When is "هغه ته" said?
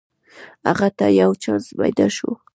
0.67-1.05